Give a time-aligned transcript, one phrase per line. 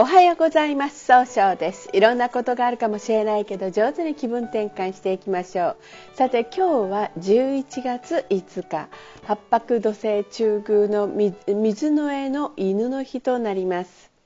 [0.00, 1.06] おはようございます。
[1.06, 1.90] 総称です。
[1.92, 5.76] いろんなことがあるかもしれないけど上手に気分転換していきましょう。
[6.14, 8.88] さて今日は11月5日。
[9.24, 14.17] 八白土星中宮の水の絵の犬の日となります。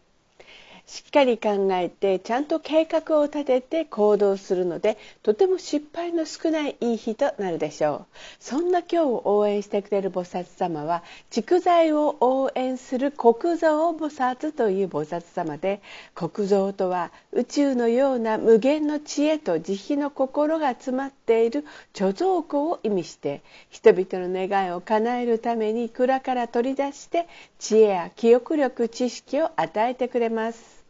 [0.93, 8.17] しっかり考えてちゃんと計画を立てて行動するのでとても失敗の少ないいい日となるでしょう。
[8.41, 15.81] そんな今日を応援してくれる菩薩様は蓄財を応援する国蔵菩薩という菩薩様で
[16.15, 21.65] 国蔵とは宇宙のような無限の知恵と慈悲の心が詰まっている
[21.95, 27.29] 貯蔵庫を意味して人々の願いを叶えるために蔵から取り出して
[27.59, 30.82] 知恵や記憶力知識を与えてくれます。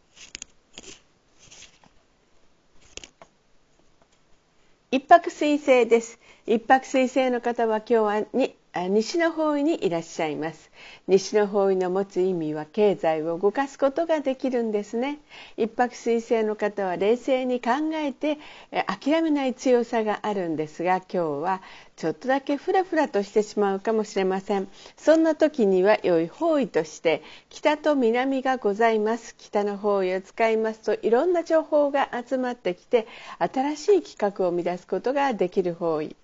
[4.94, 6.20] 一泊水星です。
[6.44, 10.70] 一泊水星の方は今日は西の方位にいらっしゃいます。
[11.06, 15.18] 西の方位の持つ意味は経済を動かすことができるんですね。
[15.58, 18.38] 一泊水星の方は冷静に考えて
[18.86, 21.62] 諦めない強さがあるんですが今日は
[21.96, 24.68] ちょっとだけフラフラとしてしまうかもしれません。
[24.96, 29.34] そんな時には良い方位として北と南がございます。
[29.36, 33.06] 北の方位を使いますといろんな情報が集まってきて
[33.38, 36.16] 新しい企画を生み出すことができる方位。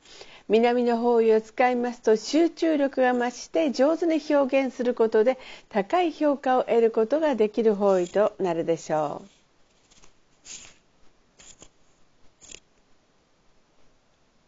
[0.49, 9.29] 南の方位を使いますと集中力が増して上手に表現することで高い評価を得ることができる方位となるでしょう。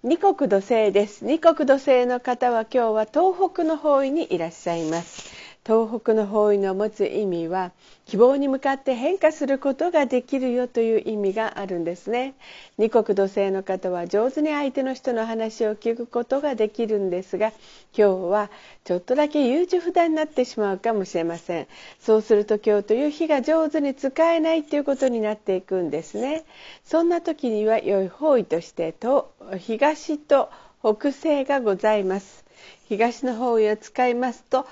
[0.02, 1.26] 二国土星です。
[1.26, 5.30] 二国土星の方は今日は東北の方位にいらっしゃいます。
[5.70, 7.70] 東北の方位の持つ意味は
[8.04, 12.34] 希望に向かって変化することができるよという意味があるんですね。
[12.77, 17.52] 二国土星の方は上手に相手の人の話を聞くことができるんですが
[17.96, 18.50] 今日は
[18.82, 21.68] ちょっとだけ優柔不断になってしまうかもしれません。
[22.00, 26.42] そうすると今日という日が上手に使えないということになっていくんですね。
[26.84, 30.50] そんな時には良い方位としてと東と
[30.83, 32.45] 北西がございます。
[32.89, 34.66] 東の方位を使いますと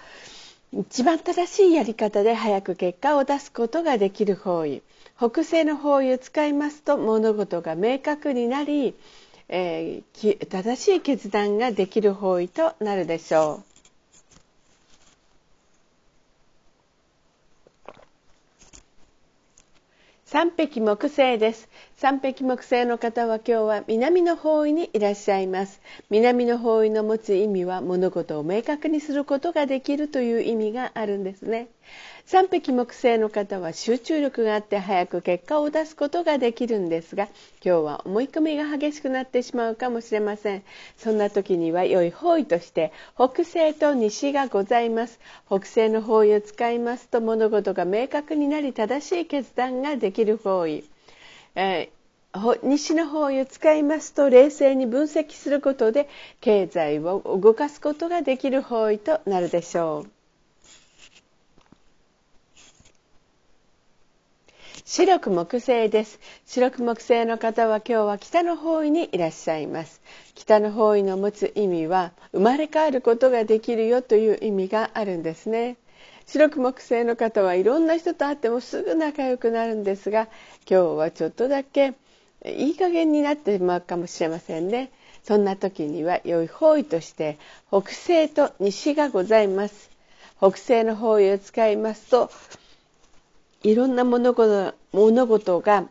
[0.73, 4.83] 一番正しいやり方で早く結果を出すことができる方位
[5.17, 8.95] 北西の方位を使いますと物事が明確になり、
[9.49, 13.69] えー、正しい決断ができる方位となるでしょう。
[20.27, 21.69] 三匹木星です。
[22.01, 25.81] 三匹木星の方は今日は南の方位にいらっしゃいます。
[26.11, 31.67] 南の方位の持つ意味は物事を明確にすることができるという意味があるんですね。
[32.25, 37.25] 三匹木星の方は集中力があって早く結果を出すことができるんですが
[37.65, 40.63] 今日は思い込みが激しくなってしまうかもしれません
[40.99, 50.85] そんな時には良い方位として北西と西がございます北西の方位を使いますと物事が明確になり正しい決断ができる方位、
[51.59, 51.99] えー
[52.63, 56.09] 西の方位を使いますと冷静に分析することで
[56.41, 60.11] 経済を動かすことができる方位となるでしょう。
[64.85, 66.21] 白く木星です。
[66.47, 70.01] 白く木星の方は今日は北の方位にいらっしゃいます。
[70.35, 75.77] 北の方位の持つ意味は生まれ変わることができるよという意味があるんですね。
[76.28, 80.28] 白く木星の方はいろんな人と会ってもすぐ仲良くなるんですが
[80.71, 81.94] 今日はちょっとだけ
[82.44, 84.93] いい加減になってしまうかもしれませんね。
[85.25, 87.38] そんな時には良い方位として
[87.69, 89.91] 北西と西がございます。
[90.38, 92.31] 北西の方位を使いますと
[93.62, 95.88] いろんな物事物事が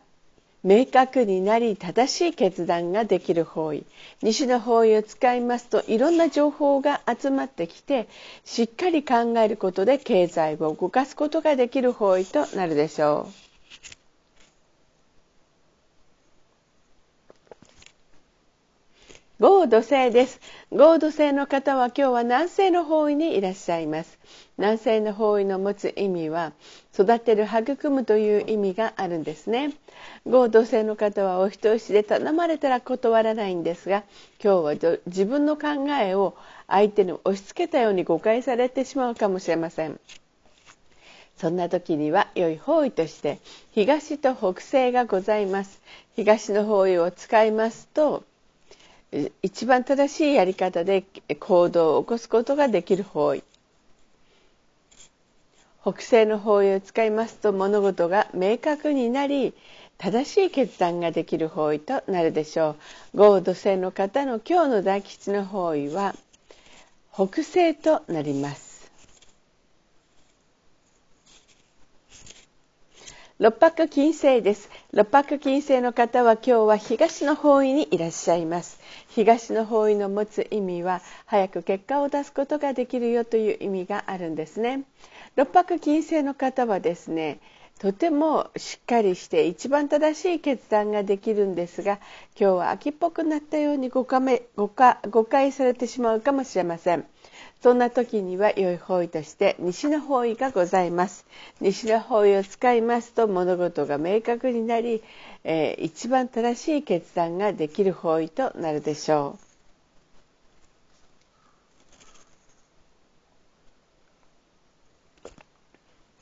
[0.68, 3.86] 明確になり正しい決断ができる方位
[4.20, 8.06] 西の方位を使いますといろんな情報が集まってきて
[8.44, 13.47] しっかり考えることで経済を動かすことができる方位となるでしょう。
[19.40, 20.40] 合土星です。
[20.72, 24.18] 合土星の方は今日は南西の方位にいらっしゃいます。
[24.56, 26.52] 南西の方位の持つ意味は
[26.92, 29.74] 育てる育むという意味があるんですね。
[30.26, 34.02] 合土星の方はお人よしで頼まれたら断らないんですが
[34.42, 36.34] 今日は自分の考えを
[36.66, 40.00] 相手に押し付けたように誤解されてしまうかもしれません。
[41.36, 43.38] そんな時には良い方位として
[43.70, 45.80] 東と北西がございます。
[46.16, 48.24] 東の方位を使いますと
[49.42, 51.04] 一番正しいやり方で
[51.40, 53.42] 行動を起こすことができる方位。
[55.80, 59.54] 北西の方位を使いますと物事が明確になり
[59.96, 62.76] 正しい決断ができる方位となるでしょ
[63.14, 63.18] う。
[63.18, 66.14] 合土星の方の今日の大吉の方位は
[67.14, 68.90] 北西となります。
[73.38, 74.68] 六白金星です。
[74.98, 78.80] 六白金星の方は今日は東の方位にいらっしゃいます。
[79.10, 84.82] 東の方位の持つ意味は早く結果を出すことができるよという意味があるんですね。
[85.36, 87.38] 六白金星の方はですね
[87.78, 92.00] とてもしっかりして一番正しい決断ができるんですが
[92.38, 94.68] 今日は秋っぽくなったように誤解誤
[95.24, 97.06] 解されてしまうかもしれません。
[97.60, 101.24] そんな時には良い方位として西の方位がございます。
[101.60, 105.02] 西の方位を使いますと物事が明確になり、
[105.44, 109.47] えー、一番正しい決断ができる方位となるでしょう。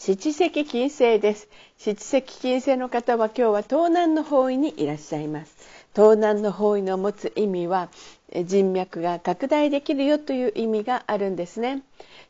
[0.06, 1.48] 七石金星です。
[1.78, 5.56] 七石金星の方は今日は東南の方位にいらっしゃいます。
[5.96, 7.88] 東南の方位の持つ意味は
[8.44, 11.82] 人脈が拡大できるよという意味があるんですね。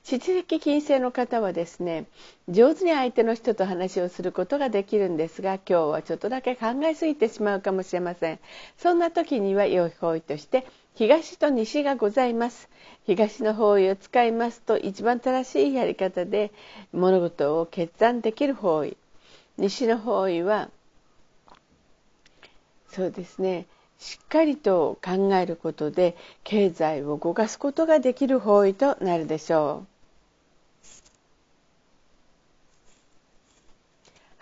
[0.04, 2.06] 七石金星の方はですね
[2.48, 8.38] 上手に相手の人と話をすることができるんですが今日はちょっとだけ考えすぎてしまうかもしれません。
[8.78, 12.68] そんな時には良い方位として東と西がございます
[13.04, 16.50] 東の方位を使いますと一番正しいやり方で
[16.92, 18.96] 物事を決断できる方位
[19.58, 20.70] 西の方位は
[22.88, 23.66] そうですね
[23.98, 29.95] しっかりと考えることで経済を動かすことができる方位となるでしょう。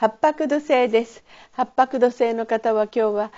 [0.04, 1.24] 八白土星です。
[1.52, 3.32] 八白土星の方は今日は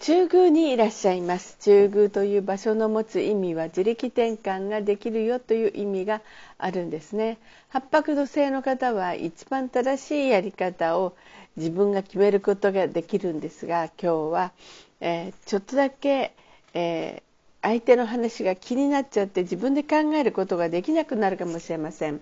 [0.00, 1.56] 中宮にいらっしゃいます。
[1.60, 6.20] 中宮という場所の持つ意味は自力転換ができるよという意味が
[6.58, 7.38] あるんですね。
[7.68, 11.14] 八白土星の方は一番正しいやり方を
[11.56, 14.52] 自分が決めることができるんですが今日は、
[15.00, 16.34] えー、ちょっとだけ、
[16.74, 17.27] えー
[17.60, 22.20] 相手の話が気になっちゃって自分で考えることができなくなるかもしれません。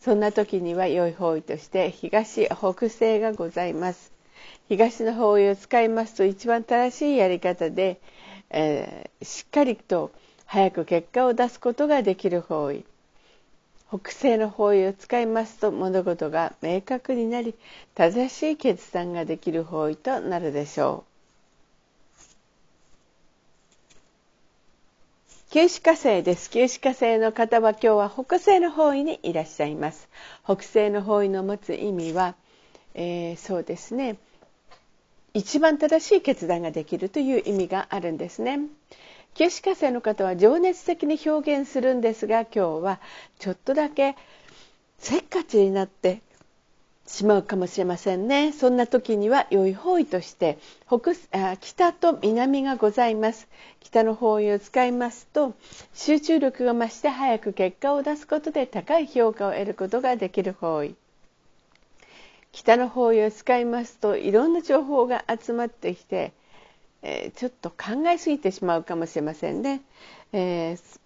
[0.00, 4.12] そんな時には良い方位として東北西がございます。
[4.68, 8.00] 東の方位を使いますと一番正しいやり方で、
[8.50, 10.10] えー、しっかりと
[10.46, 12.84] 早く結果を出すことができる方位。
[13.90, 17.54] 北西の方位を使いますと物事が明確になり
[17.94, 21.07] 正しい決断ができる方位となるでしょう。
[25.50, 26.50] 九死火星です。
[26.50, 30.10] 九死火星の方は今日は北西の方位にいらっしゃいます。
[30.44, 32.34] 北西の方位の持つ意味は、
[32.92, 34.18] えー、そうですね。
[35.32, 38.60] 一番正しい決断ができるという意味があるんですね。
[39.32, 43.00] 九死火星の方は情熱的に表現するんですが今日は
[43.38, 44.16] ちょっとだけ
[44.98, 46.20] せっかちになって
[47.08, 48.52] しまうかもしれませんね。
[48.52, 53.48] そんな時には良い方位として北あ北と南がございます。
[53.80, 55.54] 北の方位を使いますと
[55.94, 60.94] 集中力が増して早く結果を出すことで高い評価を得ることができる方位。
[62.52, 66.32] 北の方位を使いますといろんな情報が集まってきて、
[67.02, 69.80] えー、ちょっと考えすぎてしまうかもしれませんね、
[70.32, 70.98] えー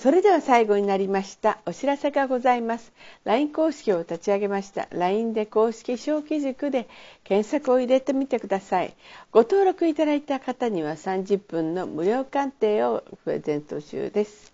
[0.00, 2.92] それでは最後になりましたお知らせがございます。
[3.24, 6.88] LINE 公式を立ち上げました LINE で公式小規塾で
[7.24, 8.94] 検索を入れてみてください。
[9.32, 14.52] ご登録いただいた方には30分の無料鑑定をプレゼント中です、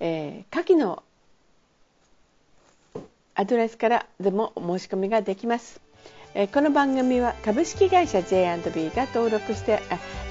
[0.00, 1.02] えー、下記の
[3.34, 5.78] アドレスからでもお申し込みができます。
[6.34, 9.82] えこの番組は株式会社 J&B が登録して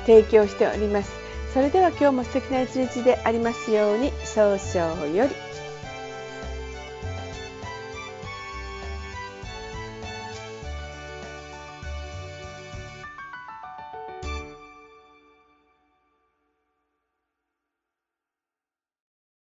[0.07, 1.26] 提供しております。
[1.53, 5.56] それでは今日も素敵な一日でありますように早々より。